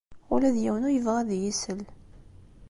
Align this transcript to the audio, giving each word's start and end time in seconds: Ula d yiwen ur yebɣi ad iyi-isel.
Ula 0.33 0.49
d 0.55 0.57
yiwen 0.63 0.85
ur 0.87 0.93
yebɣi 0.93 1.19
ad 1.21 1.29
iyi-isel. 1.35 1.79